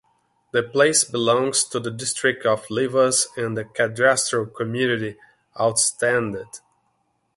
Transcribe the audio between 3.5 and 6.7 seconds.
the cadastral community Altenstadt.